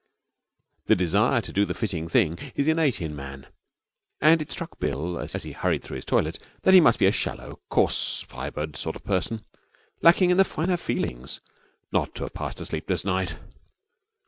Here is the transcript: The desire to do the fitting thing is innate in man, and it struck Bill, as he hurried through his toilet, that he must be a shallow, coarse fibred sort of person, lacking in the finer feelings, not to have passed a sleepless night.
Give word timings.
The 0.87 0.95
desire 0.95 1.41
to 1.41 1.53
do 1.53 1.63
the 1.63 1.75
fitting 1.75 2.07
thing 2.07 2.39
is 2.55 2.67
innate 2.67 3.01
in 3.01 3.15
man, 3.15 3.45
and 4.19 4.41
it 4.41 4.51
struck 4.51 4.79
Bill, 4.79 5.19
as 5.19 5.43
he 5.43 5.51
hurried 5.51 5.83
through 5.83 5.97
his 5.97 6.05
toilet, 6.05 6.41
that 6.63 6.73
he 6.73 6.81
must 6.81 6.97
be 6.97 7.05
a 7.05 7.11
shallow, 7.11 7.59
coarse 7.69 8.23
fibred 8.27 8.75
sort 8.75 8.95
of 8.95 9.03
person, 9.03 9.45
lacking 10.01 10.31
in 10.31 10.37
the 10.37 10.43
finer 10.43 10.77
feelings, 10.77 11.39
not 11.91 12.15
to 12.15 12.23
have 12.23 12.33
passed 12.33 12.59
a 12.61 12.65
sleepless 12.65 13.05
night. 13.05 13.37